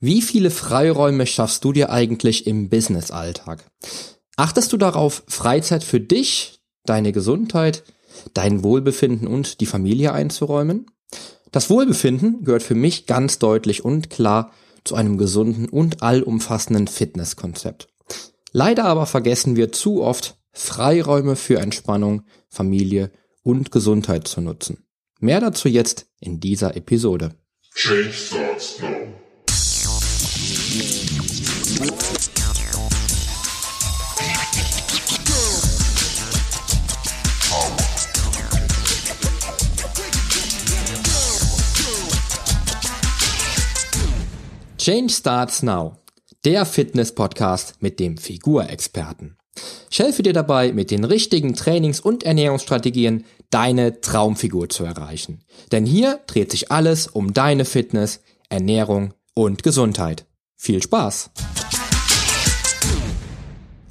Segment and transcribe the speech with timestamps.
[0.00, 3.64] Wie viele Freiräume schaffst du dir eigentlich im Business-Alltag?
[4.36, 7.82] Achtest du darauf, Freizeit für dich, deine Gesundheit,
[8.32, 10.86] dein Wohlbefinden und die Familie einzuräumen?
[11.50, 14.52] Das Wohlbefinden gehört für mich ganz deutlich und klar
[14.84, 17.88] zu einem gesunden und allumfassenden Fitnesskonzept.
[18.52, 23.10] Leider aber vergessen wir zu oft, Freiräume für Entspannung, Familie
[23.42, 24.86] und Gesundheit zu nutzen.
[25.18, 27.34] Mehr dazu jetzt in dieser Episode.
[27.74, 29.17] Change starts now.
[44.88, 45.98] Change Starts Now,
[46.46, 49.36] der Fitness-Podcast mit dem Figurexperten.
[49.90, 55.44] Ich helfe dir dabei, mit den richtigen Trainings- und Ernährungsstrategien deine Traumfigur zu erreichen.
[55.72, 60.24] Denn hier dreht sich alles um deine Fitness, Ernährung und Gesundheit.
[60.56, 61.32] Viel Spaß!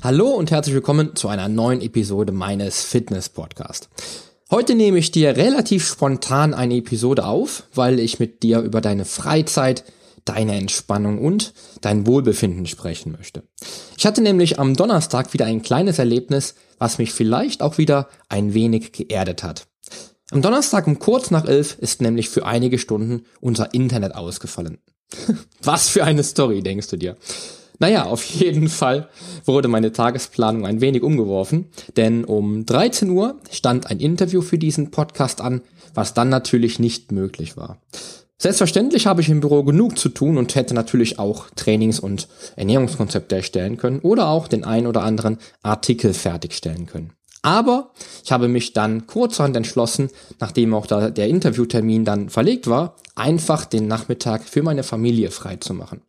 [0.01, 3.87] Hallo und herzlich willkommen zu einer neuen Episode meines Fitness-Podcasts.
[4.49, 9.05] Heute nehme ich dir relativ spontan eine Episode auf, weil ich mit dir über deine
[9.05, 9.83] Freizeit,
[10.29, 13.43] deine Entspannung und dein Wohlbefinden sprechen möchte.
[13.97, 18.53] Ich hatte nämlich am Donnerstag wieder ein kleines Erlebnis, was mich vielleicht auch wieder ein
[18.53, 19.67] wenig geerdet hat.
[20.31, 24.79] Am Donnerstag um kurz nach elf ist nämlich für einige Stunden unser Internet ausgefallen.
[25.63, 27.15] Was für eine Story, denkst du dir?
[27.79, 29.07] Naja, auf jeden Fall
[29.45, 34.91] wurde meine Tagesplanung ein wenig umgeworfen, denn um 13 Uhr stand ein Interview für diesen
[34.91, 35.61] Podcast an,
[35.93, 37.79] was dann natürlich nicht möglich war.
[38.39, 43.35] Selbstverständlich habe ich im Büro genug zu tun und hätte natürlich auch Trainings- und Ernährungskonzepte
[43.35, 47.13] erstellen können oder auch den ein oder anderen Artikel fertigstellen können.
[47.41, 47.91] Aber
[48.23, 53.87] ich habe mich dann kurzerhand entschlossen, nachdem auch der Interviewtermin dann verlegt war, einfach den
[53.87, 56.01] Nachmittag für meine Familie frei zu machen.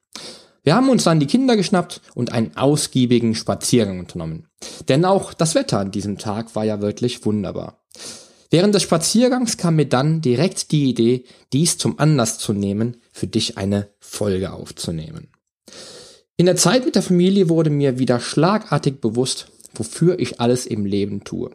[0.65, 4.49] Wir haben uns dann die Kinder geschnappt und einen ausgiebigen Spaziergang unternommen.
[4.89, 7.79] Denn auch das Wetter an diesem Tag war ja wirklich wunderbar.
[8.51, 13.27] Während des Spaziergangs kam mir dann direkt die Idee, dies zum Anlass zu nehmen, für
[13.27, 15.29] dich eine Folge aufzunehmen.
[16.37, 20.87] In der Zeit mit der Familie wurde mir wieder schlagartig bewusst, wofür ich alles im
[20.87, 21.51] Leben tue.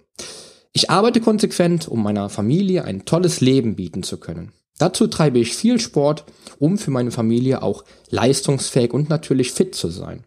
[0.71, 4.51] Ich arbeite konsequent, um meiner Familie ein tolles Leben bieten zu können.
[4.77, 6.25] Dazu treibe ich viel Sport,
[6.59, 10.25] um für meine Familie auch leistungsfähig und natürlich fit zu sein.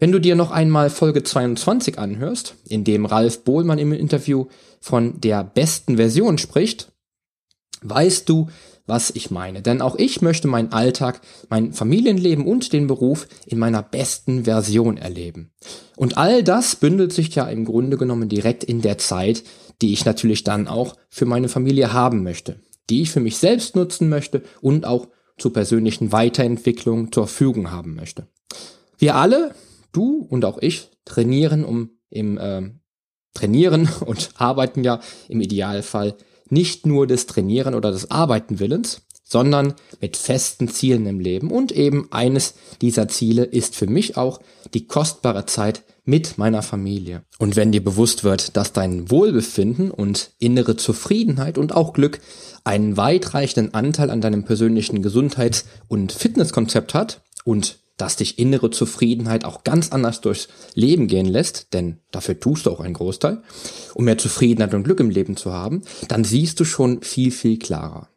[0.00, 4.46] Wenn du dir noch einmal Folge 22 anhörst, in dem Ralf Bohlmann im Interview
[4.80, 6.90] von der besten Version spricht,
[7.82, 8.48] weißt du,
[8.86, 9.60] was ich meine.
[9.60, 14.96] Denn auch ich möchte meinen Alltag, mein Familienleben und den Beruf in meiner besten Version
[14.96, 15.52] erleben.
[15.96, 19.44] Und all das bündelt sich ja im Grunde genommen direkt in der Zeit,
[19.82, 23.76] die ich natürlich dann auch für meine Familie haben möchte, die ich für mich selbst
[23.76, 28.28] nutzen möchte und auch zur persönlichen Weiterentwicklung zur Verfügung haben möchte.
[28.98, 29.54] Wir alle,
[29.92, 32.70] du und auch ich trainieren um im äh,
[33.34, 36.16] trainieren und arbeiten ja im Idealfall
[36.48, 41.52] nicht nur des Trainieren oder des Arbeiten Willens, sondern mit festen Zielen im Leben.
[41.52, 44.40] Und eben eines dieser Ziele ist für mich auch
[44.74, 47.22] die kostbare Zeit mit meiner Familie.
[47.38, 52.20] Und wenn dir bewusst wird, dass dein Wohlbefinden und innere Zufriedenheit und auch Glück
[52.64, 59.44] einen weitreichenden Anteil an deinem persönlichen Gesundheits- und Fitnesskonzept hat und dass dich innere Zufriedenheit
[59.44, 63.42] auch ganz anders durchs Leben gehen lässt, denn dafür tust du auch einen Großteil,
[63.94, 67.58] um mehr Zufriedenheit und Glück im Leben zu haben, dann siehst du schon viel, viel
[67.58, 68.08] klarer.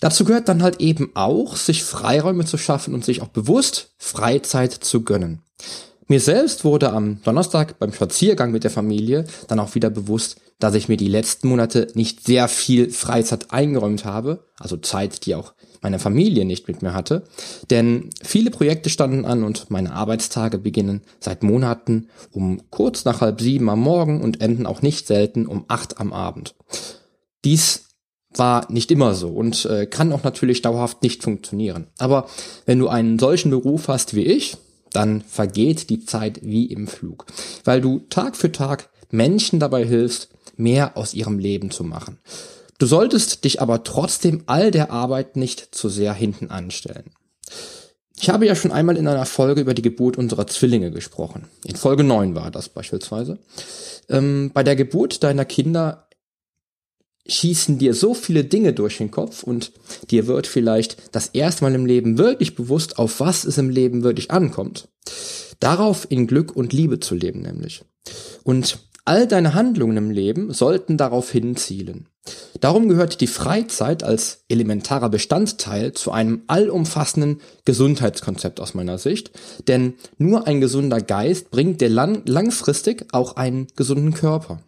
[0.00, 4.72] Dazu gehört dann halt eben auch, sich Freiräume zu schaffen und sich auch bewusst Freizeit
[4.72, 5.42] zu gönnen.
[6.06, 10.74] Mir selbst wurde am Donnerstag beim Spaziergang mit der Familie dann auch wieder bewusst, dass
[10.74, 15.54] ich mir die letzten Monate nicht sehr viel Freizeit eingeräumt habe, also Zeit, die auch
[15.84, 17.22] meine Familie nicht mit mir hatte.
[17.70, 23.40] Denn viele Projekte standen an und meine Arbeitstage beginnen seit Monaten um kurz nach halb
[23.40, 26.56] sieben am Morgen und enden auch nicht selten um acht am Abend.
[27.44, 27.84] Dies
[28.36, 31.86] war nicht immer so und äh, kann auch natürlich dauerhaft nicht funktionieren.
[31.98, 32.26] Aber
[32.66, 34.56] wenn du einen solchen Beruf hast wie ich,
[34.92, 37.26] dann vergeht die Zeit wie im Flug,
[37.64, 42.18] weil du Tag für Tag Menschen dabei hilfst, mehr aus ihrem Leben zu machen.
[42.84, 47.12] Du solltest dich aber trotzdem all der Arbeit nicht zu sehr hinten anstellen.
[48.20, 51.46] Ich habe ja schon einmal in einer Folge über die Geburt unserer Zwillinge gesprochen.
[51.64, 53.38] In Folge 9 war das beispielsweise.
[54.10, 56.10] Ähm, bei der Geburt deiner Kinder
[57.26, 59.72] schießen dir so viele Dinge durch den Kopf und
[60.10, 64.02] dir wird vielleicht das erste Mal im Leben wirklich bewusst, auf was es im Leben
[64.02, 64.88] wirklich ankommt.
[65.58, 67.82] Darauf in Glück und Liebe zu leben nämlich.
[68.42, 68.76] Und
[69.06, 72.08] All deine Handlungen im Leben sollten darauf hinzielen.
[72.60, 79.30] Darum gehört die Freizeit als elementarer Bestandteil zu einem allumfassenden Gesundheitskonzept aus meiner Sicht,
[79.68, 84.60] denn nur ein gesunder Geist bringt dir lang langfristig auch einen gesunden Körper.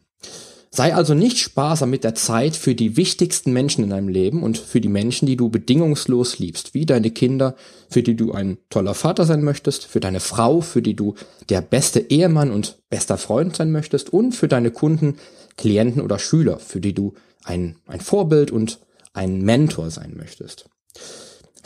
[0.71, 4.59] Sei also nicht sparsam mit der Zeit für die wichtigsten Menschen in deinem Leben und
[4.59, 7.55] für die Menschen, die du bedingungslos liebst, wie deine Kinder,
[7.89, 11.15] für die du ein toller Vater sein möchtest, für deine Frau, für die du
[11.49, 15.17] der beste Ehemann und bester Freund sein möchtest und für deine Kunden,
[15.57, 17.15] Klienten oder Schüler, für die du
[17.45, 18.81] ein, ein Vorbild und
[19.15, 20.69] ein Mentor sein möchtest.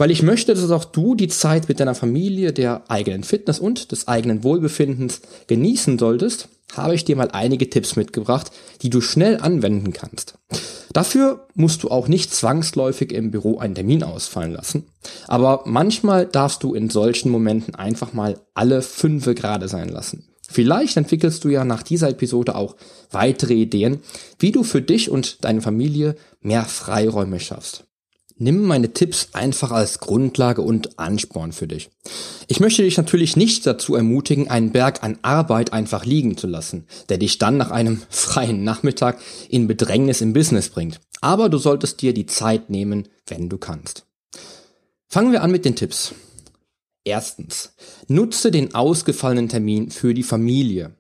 [0.01, 3.93] Weil ich möchte, dass auch du die Zeit mit deiner Familie, der eigenen Fitness und
[3.93, 8.51] des eigenen Wohlbefindens genießen solltest, habe ich dir mal einige Tipps mitgebracht,
[8.81, 10.39] die du schnell anwenden kannst.
[10.95, 14.87] Dafür musst du auch nicht zwangsläufig im Büro einen Termin ausfallen lassen,
[15.29, 20.25] aber manchmal darfst du in solchen Momenten einfach mal alle fünfe gerade sein lassen.
[20.49, 22.75] Vielleicht entwickelst du ja nach dieser Episode auch
[23.11, 24.01] weitere Ideen,
[24.39, 27.85] wie du für dich und deine Familie mehr Freiräume schaffst.
[28.43, 31.91] Nimm meine Tipps einfach als Grundlage und Ansporn für dich.
[32.49, 36.87] Ich möchte dich natürlich nicht dazu ermutigen, einen Berg an Arbeit einfach liegen zu lassen,
[37.11, 39.21] der dich dann nach einem freien Nachmittag
[39.51, 41.01] in Bedrängnis im Business bringt.
[41.21, 44.07] Aber du solltest dir die Zeit nehmen, wenn du kannst.
[45.07, 46.15] Fangen wir an mit den Tipps.
[47.05, 47.75] Erstens,
[48.09, 50.93] nutze den ausgefallenen Termin für die Familie.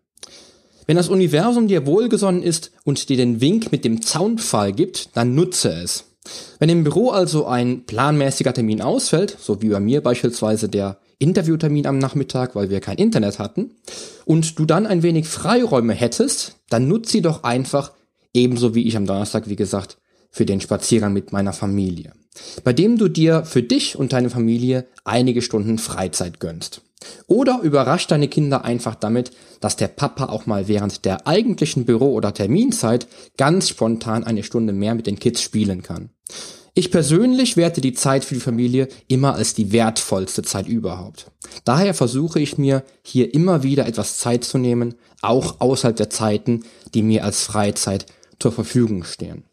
[0.86, 5.34] Wenn das Universum dir wohlgesonnen ist und dir den Wink mit dem Zaunpfahl gibt, dann
[5.34, 6.09] nutze es.
[6.58, 11.86] Wenn im Büro also ein planmäßiger Termin ausfällt, so wie bei mir beispielsweise der Interviewtermin
[11.86, 13.72] am Nachmittag, weil wir kein Internet hatten,
[14.24, 17.92] und du dann ein wenig Freiräume hättest, dann nutz sie doch einfach,
[18.32, 19.98] ebenso wie ich am Donnerstag, wie gesagt,
[20.30, 22.12] für den Spaziergang mit meiner Familie,
[22.64, 26.82] bei dem du dir für dich und deine Familie einige Stunden Freizeit gönnst.
[27.26, 29.30] Oder überrasch deine Kinder einfach damit,
[29.60, 33.06] dass der Papa auch mal während der eigentlichen Büro- oder Terminzeit
[33.36, 36.10] ganz spontan eine Stunde mehr mit den Kids spielen kann.
[36.74, 41.30] Ich persönlich werte die Zeit für die Familie immer als die wertvollste Zeit überhaupt.
[41.64, 46.62] Daher versuche ich mir hier immer wieder etwas Zeit zu nehmen, auch außerhalb der Zeiten,
[46.94, 48.06] die mir als Freizeit
[48.38, 49.44] zur Verfügung stehen.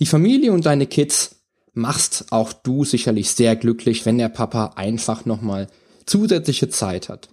[0.00, 1.36] Die Familie und deine Kids
[1.72, 5.68] machst auch du sicherlich sehr glücklich, wenn der Papa einfach nochmal
[6.06, 7.28] zusätzliche Zeit hat.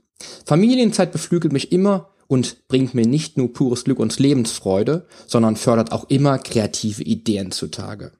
[0.45, 5.91] Familienzeit beflügelt mich immer und bringt mir nicht nur pures Glück und Lebensfreude, sondern fördert
[5.91, 8.11] auch immer kreative Ideen zutage.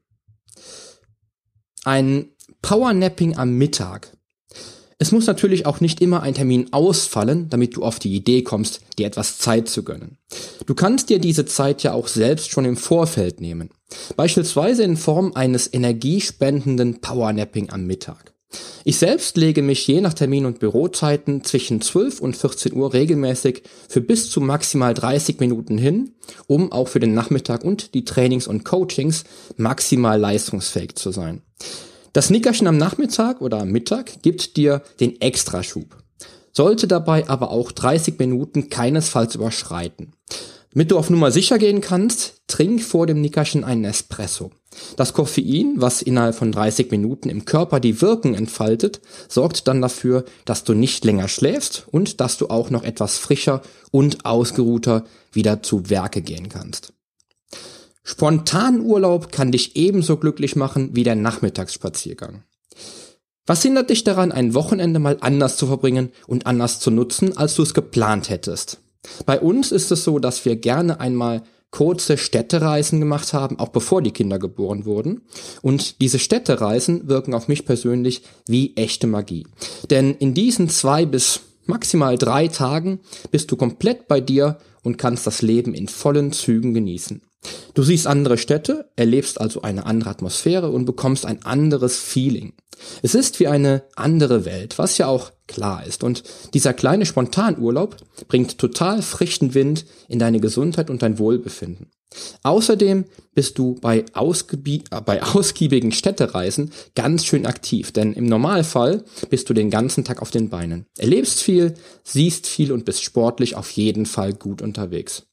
[1.84, 2.30] Ein
[2.62, 4.16] Powernapping am Mittag.
[5.00, 8.82] Es muss natürlich auch nicht immer ein Termin ausfallen, damit du auf die Idee kommst,
[8.98, 10.18] dir etwas Zeit zu gönnen.
[10.66, 13.70] Du kannst dir diese Zeit ja auch selbst schon im Vorfeld nehmen.
[14.16, 18.33] Beispielsweise in Form eines energiespendenden Powernapping am Mittag.
[18.86, 23.64] Ich selbst lege mich je nach Termin und Bürozeiten zwischen 12 und 14 Uhr regelmäßig
[23.88, 26.12] für bis zu maximal 30 Minuten hin,
[26.48, 29.24] um auch für den Nachmittag und die Trainings und Coachings
[29.58, 31.42] maximal leistungsfähig zu sein.
[32.12, 35.98] Das Nickerchen am Nachmittag oder am Mittag gibt dir den Extraschub,
[36.52, 40.14] sollte dabei aber auch 30 Minuten keinesfalls überschreiten.
[40.74, 44.52] Damit du auf Nummer sicher gehen kannst, trink vor dem Nickerchen einen Espresso.
[44.96, 50.26] Das Koffein, was innerhalb von 30 Minuten im Körper die Wirkung entfaltet, sorgt dann dafür,
[50.46, 53.62] dass du nicht länger schläfst und dass du auch noch etwas frischer
[53.92, 56.94] und ausgeruhter wieder zu Werke gehen kannst.
[58.04, 62.44] Spontanurlaub kann dich ebenso glücklich machen wie der Nachmittagsspaziergang.
[63.46, 67.56] Was hindert dich daran, ein Wochenende mal anders zu verbringen und anders zu nutzen, als
[67.56, 68.80] du es geplant hättest?
[69.26, 71.44] Bei uns ist es so, dass wir gerne einmal
[71.74, 75.24] kurze Städtereisen gemacht haben, auch bevor die Kinder geboren wurden.
[75.64, 79.48] Und diese Städtereisen wirken auf mich persönlich wie echte Magie.
[79.90, 83.00] Denn in diesen zwei bis maximal drei Tagen
[83.32, 87.24] bist du komplett bei dir und kannst das Leben in vollen Zügen genießen.
[87.74, 92.54] Du siehst andere Städte, erlebst also eine andere Atmosphäre und bekommst ein anderes Feeling.
[93.02, 96.04] Es ist wie eine andere Welt, was ja auch klar ist.
[96.04, 96.24] Und
[96.54, 97.98] dieser kleine Spontanurlaub
[98.28, 101.92] bringt total frischen Wind in deine Gesundheit und dein Wohlbefinden.
[102.44, 109.50] Außerdem bist du bei, äh, bei ausgiebigen Städtereisen ganz schön aktiv, denn im Normalfall bist
[109.50, 110.86] du den ganzen Tag auf den Beinen.
[110.98, 115.24] Erlebst viel, siehst viel und bist sportlich auf jeden Fall gut unterwegs.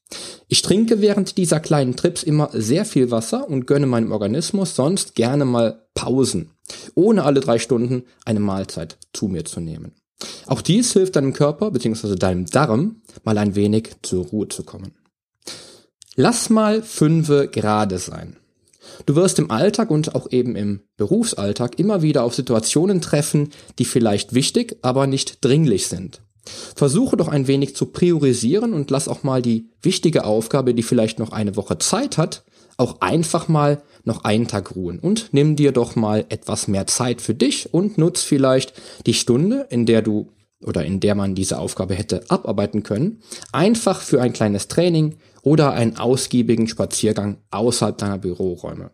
[0.47, 5.15] Ich trinke während dieser kleinen Trips immer sehr viel Wasser und gönne meinem Organismus sonst
[5.15, 6.51] gerne mal Pausen,
[6.95, 9.93] ohne alle drei Stunden eine Mahlzeit zu mir zu nehmen.
[10.47, 12.15] Auch dies hilft deinem Körper bzw.
[12.15, 14.93] deinem Darm mal ein wenig zur Ruhe zu kommen.
[16.15, 18.35] Lass mal fünfe gerade sein.
[19.05, 23.85] Du wirst im Alltag und auch eben im Berufsalltag immer wieder auf Situationen treffen, die
[23.85, 26.21] vielleicht wichtig, aber nicht dringlich sind.
[26.75, 31.19] Versuche doch ein wenig zu priorisieren und lass auch mal die wichtige Aufgabe, die vielleicht
[31.19, 32.43] noch eine Woche Zeit hat,
[32.77, 37.21] auch einfach mal noch einen Tag ruhen und nimm dir doch mal etwas mehr Zeit
[37.21, 38.73] für dich und nutz vielleicht
[39.05, 40.29] die Stunde, in der du
[40.63, 45.73] oder in der man diese Aufgabe hätte abarbeiten können, einfach für ein kleines Training oder
[45.73, 48.91] einen ausgiebigen Spaziergang außerhalb deiner Büroräume.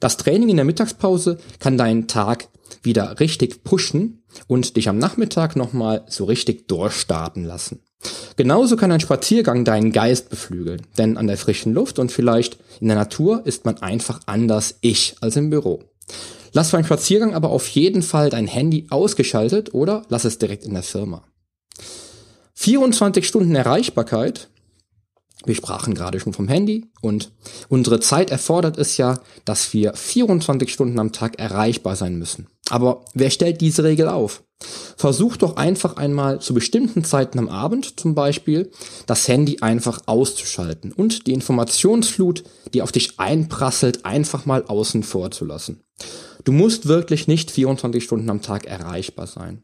[0.00, 2.48] Das Training in der Mittagspause kann deinen Tag
[2.82, 7.80] wieder richtig pushen und dich am Nachmittag nochmal so richtig durchstarten lassen.
[8.36, 12.88] Genauso kann ein Spaziergang deinen Geist beflügeln, denn an der frischen Luft und vielleicht in
[12.88, 15.84] der Natur ist man einfach anders ich als im Büro.
[16.52, 20.74] Lass beim Spaziergang aber auf jeden Fall dein Handy ausgeschaltet oder lass es direkt in
[20.74, 21.24] der Firma.
[22.54, 24.48] 24 Stunden Erreichbarkeit.
[25.44, 27.32] Wir sprachen gerade schon vom Handy und
[27.68, 32.46] unsere Zeit erfordert es ja, dass wir 24 Stunden am Tag erreichbar sein müssen.
[32.70, 34.42] Aber wer stellt diese Regel auf?
[34.96, 38.70] Versuch doch einfach einmal zu bestimmten Zeiten am Abend zum Beispiel
[39.06, 45.32] das Handy einfach auszuschalten und die Informationsflut, die auf dich einprasselt, einfach mal außen vor
[45.32, 45.82] zu lassen.
[46.44, 49.62] Du musst wirklich nicht 24 Stunden am Tag erreichbar sein.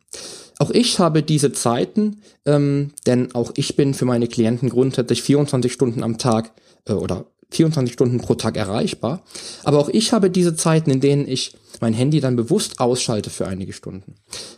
[0.58, 5.72] Auch ich habe diese Zeiten, ähm, denn auch ich bin für meine Klienten grundsätzlich 24
[5.72, 6.52] Stunden am Tag
[6.86, 9.22] äh, oder 24 Stunden pro Tag erreichbar.
[9.64, 13.46] Aber auch ich habe diese Zeiten, in denen ich mein Handy dann bewusst ausschalte für
[13.46, 14.16] einige Stunden.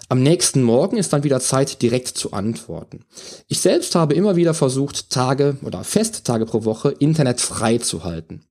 [0.08, 3.04] Am nächsten Morgen ist dann wieder Zeit, direkt zu antworten.
[3.48, 8.42] Ich selbst habe immer wieder versucht, Tage oder Festtage pro Woche Internet frei zu halten.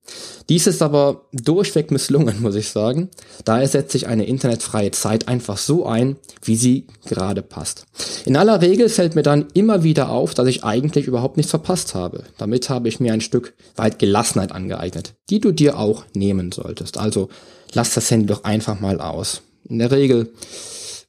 [0.48, 3.10] Dies ist aber durchweg misslungen, muss ich sagen.
[3.46, 7.86] Daher setze ich eine internetfreie Zeit einfach so ein, wie sie gerade passt.
[8.26, 11.94] In aller Regel fällt mir dann immer wieder auf, dass ich eigentlich überhaupt nichts verpasst
[11.94, 12.24] habe.
[12.38, 16.98] Damit habe ich mir ein Stück weit Gelassenheit angeeignet, die du dir auch nehmen solltest.
[16.98, 17.30] Also
[17.74, 19.42] lass das Handy doch einfach mal aus.
[19.68, 20.34] In der Regel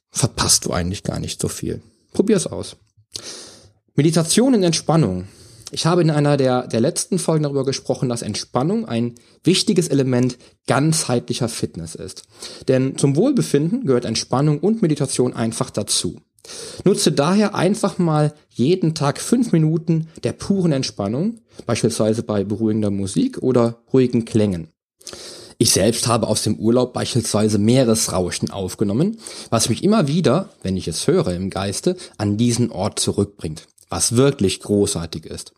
[0.09, 1.81] verpasst du eigentlich gar nicht so viel.
[2.13, 2.77] Probier's aus.
[3.95, 5.27] Meditation in Entspannung.
[5.73, 10.37] Ich habe in einer der, der letzten Folgen darüber gesprochen, dass Entspannung ein wichtiges Element
[10.67, 12.23] ganzheitlicher Fitness ist.
[12.67, 16.19] Denn zum Wohlbefinden gehört Entspannung und Meditation einfach dazu.
[16.83, 23.37] Nutze daher einfach mal jeden Tag fünf Minuten der puren Entspannung, beispielsweise bei beruhigender Musik
[23.39, 24.69] oder ruhigen Klängen.
[25.57, 29.19] Ich selbst habe aus dem Urlaub beispielsweise Meeresrauschen aufgenommen,
[29.51, 34.15] was mich immer wieder, wenn ich es höre im Geiste, an diesen Ort zurückbringt, was
[34.15, 35.53] wirklich großartig ist.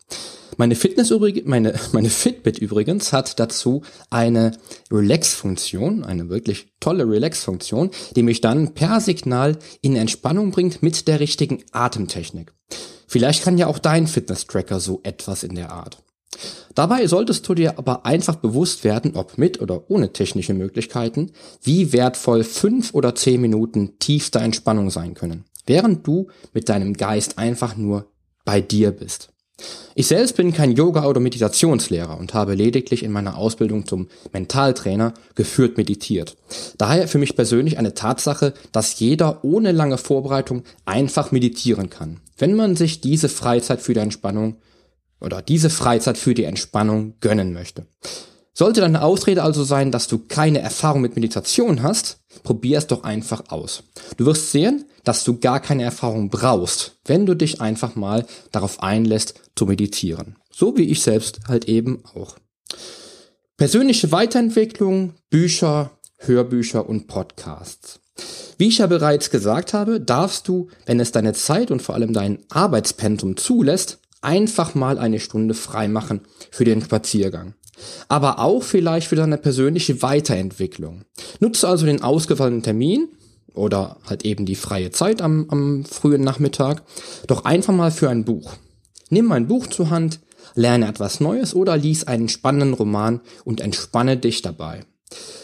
[0.56, 1.12] Meine Fitness
[1.44, 4.52] meine, meine Fitbit übrigens hat dazu eine
[4.90, 11.20] Relax-Funktion, eine wirklich tolle Relax-Funktion, die mich dann per Signal in Entspannung bringt mit der
[11.20, 12.52] richtigen Atemtechnik.
[13.06, 15.98] Vielleicht kann ja auch dein Fitness-Tracker so etwas in der Art.
[16.74, 21.30] Dabei solltest du dir aber einfach bewusst werden, ob mit oder ohne technische Möglichkeiten,
[21.62, 27.38] wie wertvoll fünf oder zehn Minuten tiefster Entspannung sein können, während du mit deinem Geist
[27.38, 28.10] einfach nur
[28.44, 29.30] bei dir bist.
[29.94, 35.14] Ich selbst bin kein Yoga- oder Meditationslehrer und habe lediglich in meiner Ausbildung zum Mentaltrainer
[35.36, 36.36] geführt meditiert.
[36.76, 42.54] Daher für mich persönlich eine Tatsache, dass jeder ohne lange Vorbereitung einfach meditieren kann, wenn
[42.54, 44.56] man sich diese Freizeit für die Entspannung
[45.20, 47.86] oder diese Freizeit für die Entspannung gönnen möchte.
[48.56, 53.02] Sollte deine Ausrede also sein, dass du keine Erfahrung mit Meditation hast, probier es doch
[53.02, 53.82] einfach aus.
[54.16, 58.80] Du wirst sehen, dass du gar keine Erfahrung brauchst, wenn du dich einfach mal darauf
[58.80, 60.36] einlässt zu meditieren.
[60.52, 62.36] So wie ich selbst halt eben auch.
[63.56, 67.98] Persönliche Weiterentwicklung, Bücher, Hörbücher und Podcasts.
[68.56, 72.12] Wie ich ja bereits gesagt habe, darfst du, wenn es deine Zeit und vor allem
[72.12, 76.20] dein Arbeitspensum zulässt, einfach mal eine Stunde frei machen
[76.52, 77.54] für den Spaziergang.
[78.08, 81.02] Aber auch vielleicht für deine persönliche Weiterentwicklung.
[81.40, 83.08] Nutze also den ausgefallenen Termin
[83.54, 86.82] oder halt eben die freie Zeit am, am frühen Nachmittag
[87.26, 88.54] doch einfach mal für ein Buch.
[89.10, 90.20] Nimm ein Buch zur Hand,
[90.54, 94.84] lerne etwas Neues oder lies einen spannenden Roman und entspanne dich dabei.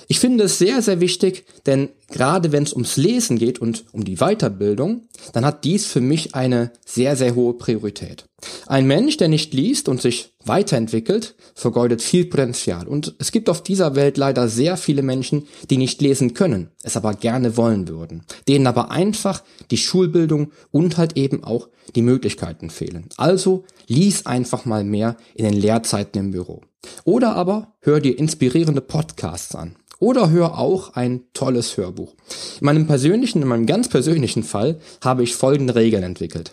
[0.08, 4.04] Ich finde es sehr, sehr wichtig, denn gerade wenn es ums Lesen geht und um
[4.04, 8.24] die Weiterbildung, dann hat dies für mich eine sehr, sehr hohe Priorität.
[8.66, 12.88] Ein Mensch, der nicht liest und sich weiterentwickelt, vergeudet viel Potenzial.
[12.88, 16.96] Und es gibt auf dieser Welt leider sehr viele Menschen, die nicht lesen können, es
[16.96, 22.70] aber gerne wollen würden, denen aber einfach die Schulbildung und halt eben auch die Möglichkeiten
[22.70, 23.08] fehlen.
[23.16, 26.62] Also lies einfach mal mehr in den Lehrzeiten im Büro.
[27.04, 29.76] Oder aber hör dir inspirierende Podcasts an.
[29.99, 32.14] Oder hör auch ein tolles Hörbuch.
[32.60, 36.52] In meinem persönlichen, in meinem ganz persönlichen Fall habe ich folgende Regeln entwickelt.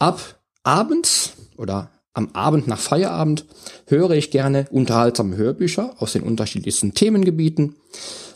[0.00, 3.44] Ab abends oder am Abend nach Feierabend
[3.86, 7.76] höre ich gerne unterhaltsame Hörbücher aus den unterschiedlichsten Themengebieten.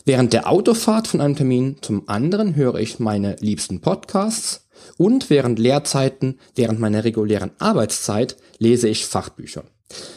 [0.05, 5.59] Während der Autofahrt von einem Termin zum anderen höre ich meine liebsten Podcasts und während
[5.59, 9.65] Lehrzeiten, während meiner regulären Arbeitszeit lese ich Fachbücher.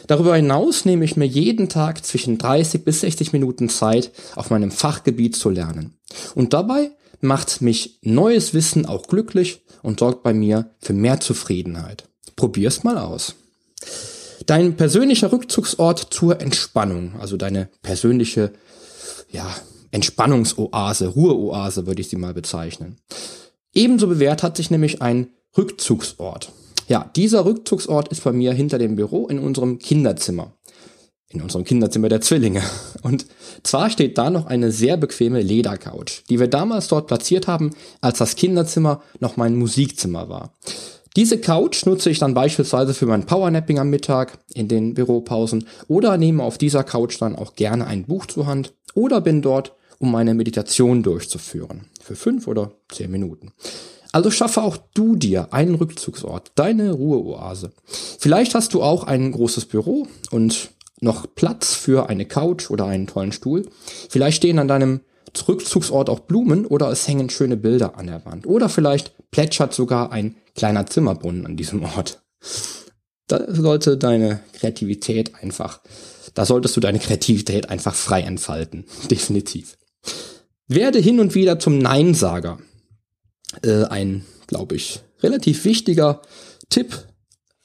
[0.07, 4.71] Darüber hinaus nehme ich mir jeden Tag zwischen 30 bis 60 Minuten Zeit, auf meinem
[4.71, 5.97] Fachgebiet zu lernen.
[6.35, 12.07] Und dabei macht mich neues Wissen auch glücklich und sorgt bei mir für mehr Zufriedenheit.
[12.35, 13.35] Probier's mal aus.
[14.45, 18.53] Dein persönlicher Rückzugsort zur Entspannung, also deine persönliche,
[19.29, 19.53] ja,
[19.91, 22.97] Entspannungsoase, Ruheoase würde ich sie mal bezeichnen.
[23.73, 26.51] Ebenso bewährt hat sich nämlich ein Rückzugsort.
[26.87, 30.53] Ja, dieser Rückzugsort ist bei mir hinter dem Büro in unserem Kinderzimmer.
[31.29, 32.63] In unserem Kinderzimmer der Zwillinge.
[33.01, 33.25] Und
[33.63, 38.19] zwar steht da noch eine sehr bequeme Ledercouch, die wir damals dort platziert haben, als
[38.19, 40.53] das Kinderzimmer noch mein Musikzimmer war.
[41.17, 46.15] Diese Couch nutze ich dann beispielsweise für mein Powernapping am Mittag in den Büropausen oder
[46.17, 50.11] nehme auf dieser Couch dann auch gerne ein Buch zur Hand oder bin dort, um
[50.11, 51.87] meine Meditation durchzuführen.
[52.01, 53.51] Für fünf oder zehn Minuten.
[54.11, 57.71] Also schaffe auch du dir einen Rückzugsort, deine Ruheoase.
[58.19, 63.07] Vielleicht hast du auch ein großes Büro und noch Platz für eine Couch oder einen
[63.07, 63.67] tollen Stuhl.
[64.09, 65.01] Vielleicht stehen an deinem
[65.47, 68.47] Rückzugsort auch Blumen oder es hängen schöne Bilder an der Wand.
[68.47, 72.23] Oder vielleicht plätschert sogar ein kleiner Zimmerbrunnen an diesem Ort.
[73.27, 75.81] Da sollte deine Kreativität einfach,
[76.33, 78.85] da solltest du deine Kreativität einfach frei entfalten.
[79.11, 79.77] Definitiv.
[80.67, 82.57] Werde hin und wieder zum Neinsager
[83.63, 86.21] äh, ein, glaube ich, relativ wichtiger
[86.69, 87.05] Tipp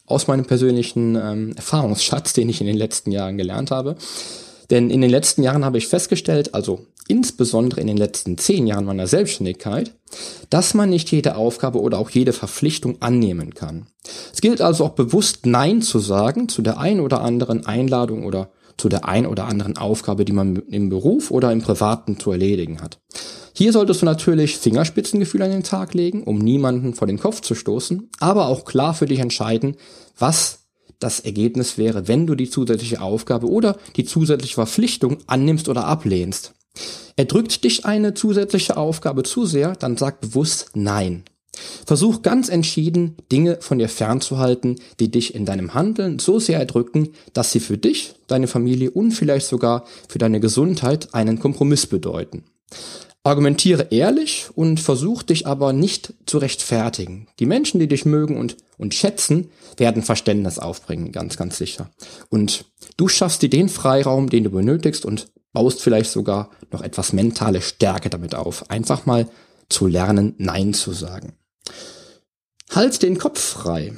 [0.07, 3.97] aus meinem persönlichen ähm, Erfahrungsschatz, den ich in den letzten Jahren gelernt habe.
[4.71, 8.85] Denn in den letzten Jahren habe ich festgestellt, also insbesondere in den letzten zehn Jahren
[8.85, 9.95] meiner Selbstständigkeit,
[10.51, 13.87] dass man nicht jede Aufgabe oder auch jede Verpflichtung annehmen kann.
[14.33, 18.51] Es gilt also auch bewusst Nein zu sagen zu der ein oder anderen Einladung oder
[18.77, 22.81] zu der ein oder anderen Aufgabe, die man im Beruf oder im Privaten zu erledigen
[22.81, 22.99] hat.
[23.55, 27.55] Hier solltest du natürlich Fingerspitzengefühl an den Tag legen, um niemanden vor den Kopf zu
[27.55, 29.77] stoßen, aber auch klar für dich entscheiden,
[30.19, 30.61] was
[30.99, 36.55] das Ergebnis wäre, wenn du die zusätzliche Aufgabe oder die zusätzliche Verpflichtung annimmst oder ablehnst.
[37.17, 41.25] Erdrückt dich eine zusätzliche Aufgabe zu sehr, dann sag bewusst Nein.
[41.85, 47.11] Versuch ganz entschieden, Dinge von dir fernzuhalten, die dich in deinem Handeln so sehr erdrücken,
[47.35, 52.45] dass sie für dich, deine Familie und vielleicht sogar für deine Gesundheit einen Kompromiss bedeuten.
[53.25, 57.29] Argumentiere ehrlich und versuch dich aber nicht zu rechtfertigen.
[57.39, 61.91] Die Menschen, die dich mögen und, und schätzen, werden Verständnis aufbringen, ganz, ganz sicher.
[62.31, 62.65] Und
[62.97, 67.63] du schaffst dir den Freiraum, den du benötigst und baust vielleicht sogar noch etwas mentale
[67.63, 68.71] Stärke damit auf.
[68.71, 69.29] Einfach mal
[69.69, 71.35] zu lernen, Nein zu sagen.
[72.71, 73.93] Halt den Kopf frei.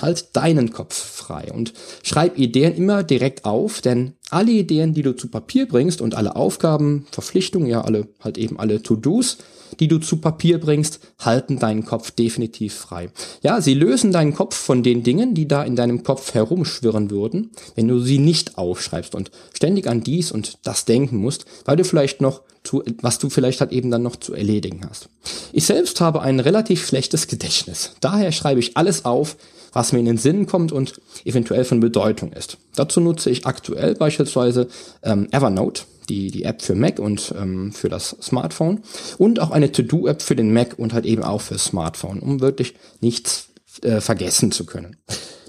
[0.00, 5.14] Halt deinen Kopf frei und schreib Ideen immer direkt auf, denn alle Ideen, die du
[5.14, 9.38] zu Papier bringst und alle Aufgaben, Verpflichtungen, ja alle, halt eben alle To-Dos,
[9.78, 13.10] die du zu Papier bringst, halten deinen Kopf definitiv frei.
[13.42, 17.50] Ja, sie lösen deinen Kopf von den Dingen, die da in deinem Kopf herumschwirren würden,
[17.76, 21.84] wenn du sie nicht aufschreibst und ständig an dies und das denken musst, weil du
[21.84, 25.08] vielleicht noch zu, was du vielleicht halt eben dann noch zu erledigen hast.
[25.52, 27.92] Ich selbst habe ein relativ schlechtes Gedächtnis.
[28.00, 29.36] Daher schreibe ich alles auf,
[29.72, 32.58] was mir in den Sinn kommt und eventuell von Bedeutung ist.
[32.74, 34.68] Dazu nutze ich aktuell beispielsweise
[35.02, 38.80] ähm, Evernote, die, die App für Mac und ähm, für das Smartphone
[39.18, 42.74] und auch eine To-Do-App für den Mac und halt eben auch für Smartphone, um wirklich
[43.00, 43.48] nichts
[43.82, 44.96] äh, vergessen zu können.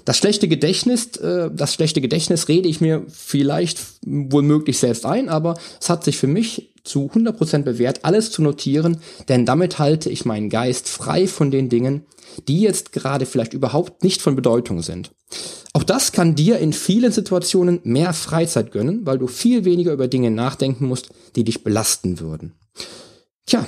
[0.04, 5.28] Das schlechte Gedächtnis, äh, das schlechte Gedächtnis rede ich mir vielleicht wohl möglich selbst ein,
[5.28, 10.10] aber es hat sich für mich zu 100% bewährt, alles zu notieren, denn damit halte
[10.10, 12.04] ich meinen Geist frei von den Dingen,
[12.48, 15.12] die jetzt gerade vielleicht überhaupt nicht von Bedeutung sind.
[15.72, 20.08] Auch das kann dir in vielen Situationen mehr Freizeit gönnen, weil du viel weniger über
[20.08, 22.52] Dinge nachdenken musst, die dich belasten würden.
[23.46, 23.66] Tja,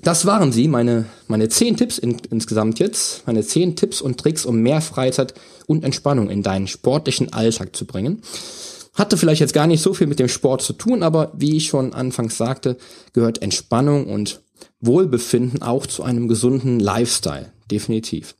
[0.00, 4.44] das waren sie, meine, meine zehn Tipps in, insgesamt jetzt, meine zehn Tipps und Tricks,
[4.44, 5.34] um mehr Freizeit
[5.66, 8.22] und Entspannung in deinen sportlichen Alltag zu bringen.
[8.94, 11.66] Hatte vielleicht jetzt gar nicht so viel mit dem Sport zu tun, aber wie ich
[11.66, 12.78] schon anfangs sagte,
[13.12, 14.40] gehört Entspannung und
[14.80, 17.52] Wohlbefinden auch zu einem gesunden Lifestyle.
[17.70, 18.36] Definitiv.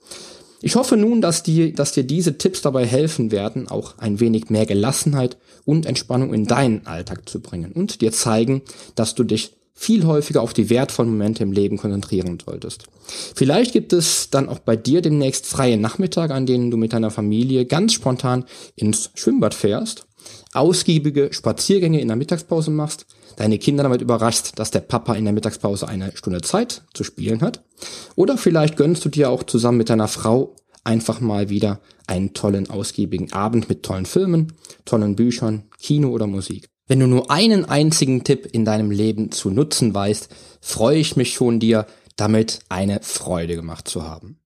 [0.63, 4.51] Ich hoffe nun, dass, die, dass dir diese Tipps dabei helfen werden, auch ein wenig
[4.51, 8.63] mehr Gelassenheit und Entspannung in deinen Alltag zu bringen und dir zeigen,
[8.95, 12.85] dass du dich viel häufiger auf die wertvollen Momente im Leben konzentrieren solltest.
[13.35, 17.11] Vielleicht gibt es dann auch bei dir demnächst freie Nachmittage, an denen du mit deiner
[17.11, 20.06] Familie ganz spontan ins Schwimmbad fährst,
[20.53, 25.35] ausgiebige Spaziergänge in der Mittagspause machst, deine Kinder damit überraschst, dass der Papa in der
[25.35, 27.63] Mittagspause eine Stunde Zeit zu spielen hat.
[28.15, 32.71] Oder vielleicht gönnst du dir auch zusammen mit deiner Frau einfach mal wieder einen tollen,
[32.71, 34.53] ausgiebigen Abend mit tollen Filmen,
[34.85, 36.69] tollen Büchern, Kino oder Musik.
[36.87, 40.29] Wenn du nur einen einzigen Tipp in deinem Leben zu nutzen weißt,
[40.61, 44.39] freue ich mich schon dir damit eine Freude gemacht zu haben.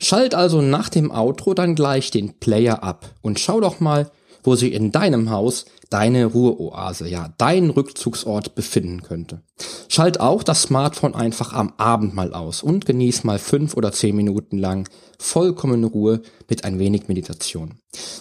[0.00, 4.10] Schalt also nach dem Outro dann gleich den Player ab und schau doch mal,
[4.46, 9.42] wo sich in deinem Haus deine Ruheoase, ja, dein Rückzugsort befinden könnte.
[9.88, 14.16] Schalt auch das Smartphone einfach am Abend mal aus und genieß mal fünf oder zehn
[14.16, 17.78] Minuten lang vollkommene Ruhe mit ein wenig Meditation.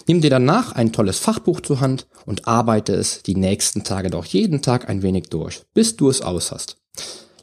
[0.08, 4.26] Nimm dir danach ein tolles Fachbuch zur Hand und arbeite es die nächsten Tage doch
[4.26, 6.78] jeden Tag ein wenig durch, bis du es aus hast.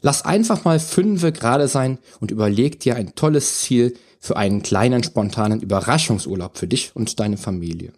[0.01, 5.03] Lass einfach mal fünfe gerade sein und überleg dir ein tolles Ziel für einen kleinen
[5.03, 7.93] spontanen Überraschungsurlaub für dich und deine Familie.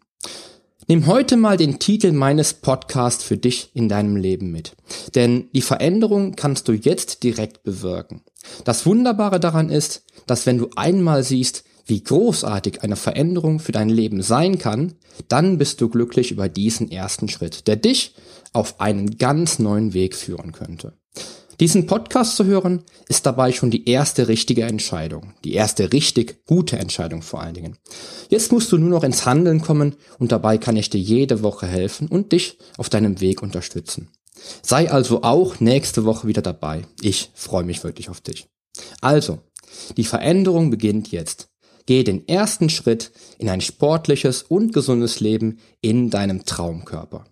[0.87, 4.75] Nimm heute mal den Titel meines Podcasts für dich in deinem Leben mit.
[5.15, 8.21] Denn die Veränderung kannst du jetzt direkt bewirken.
[8.65, 13.89] Das Wunderbare daran ist, dass wenn du einmal siehst, wie großartig eine Veränderung für dein
[13.89, 14.93] Leben sein kann,
[15.27, 18.13] dann bist du glücklich über diesen ersten Schritt, der dich
[18.53, 20.93] auf einen ganz neuen Weg führen könnte.
[21.59, 25.33] Diesen Podcast zu hören, ist dabei schon die erste richtige Entscheidung.
[25.43, 27.77] Die erste richtig gute Entscheidung vor allen Dingen.
[28.29, 31.67] Jetzt musst du nur noch ins Handeln kommen und dabei kann ich dir jede Woche
[31.67, 34.09] helfen und dich auf deinem Weg unterstützen.
[34.61, 36.85] Sei also auch nächste Woche wieder dabei.
[37.01, 38.47] Ich freue mich wirklich auf dich.
[38.99, 39.39] Also,
[39.95, 41.49] die Veränderung beginnt jetzt.
[41.85, 47.25] Gehe den ersten Schritt in ein sportliches und gesundes Leben in deinem Traumkörper.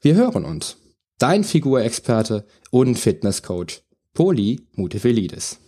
[0.00, 0.76] Wir hören uns
[1.18, 5.58] dein Figurexperte und Fitnesscoach Poli Mutevelidis.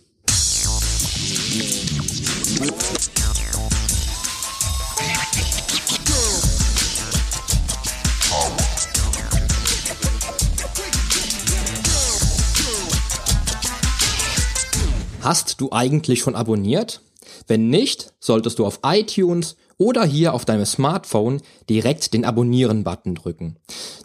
[15.21, 17.01] Hast du eigentlich schon abonniert?
[17.47, 23.57] Wenn nicht, solltest du auf iTunes oder hier auf deinem Smartphone direkt den Abonnieren-Button drücken.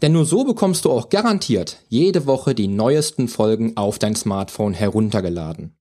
[0.02, 4.74] Denn nur so bekommst du auch garantiert jede Woche die neuesten Folgen auf dein Smartphone
[4.74, 5.76] heruntergeladen.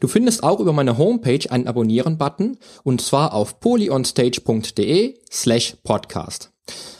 [0.00, 6.50] Du findest auch über meine Homepage einen Abonnieren-Button und zwar auf polyonstage.de slash podcast.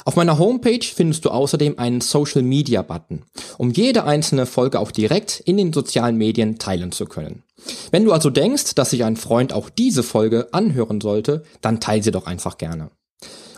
[0.05, 3.24] Auf meiner Homepage findest du außerdem einen Social Media Button,
[3.57, 7.42] um jede einzelne Folge auch direkt in den sozialen Medien teilen zu können.
[7.90, 12.03] Wenn du also denkst, dass sich ein Freund auch diese Folge anhören sollte, dann teile
[12.03, 12.90] sie doch einfach gerne.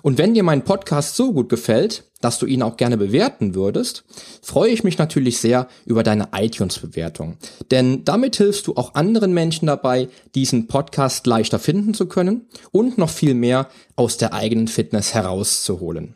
[0.06, 4.04] Und wenn dir mein Podcast so gut gefällt, dass du ihn auch gerne bewerten würdest,
[4.40, 7.38] freue ich mich natürlich sehr über deine iTunes-Bewertung.
[7.72, 12.98] Denn damit hilfst du auch anderen Menschen dabei, diesen Podcast leichter finden zu können und
[12.98, 16.14] noch viel mehr aus der eigenen Fitness herauszuholen.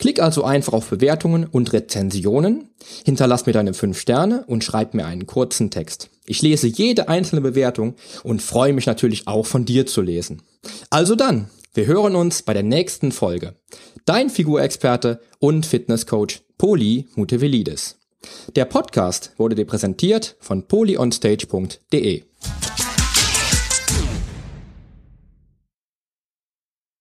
[0.00, 2.70] Klick also einfach auf Bewertungen und Rezensionen,
[3.04, 6.10] hinterlass mir deine 5 Sterne und schreib mir einen kurzen Text.
[6.26, 10.42] Ich lese jede einzelne Bewertung und freue mich natürlich auch von dir zu lesen.
[10.90, 11.48] Also dann,
[11.78, 13.54] wir hören uns bei der nächsten Folge.
[14.04, 18.00] Dein Figurexperte und Fitnesscoach Poli Mutevelidis.
[18.56, 22.24] Der Podcast wurde dir präsentiert von polyonstage.de.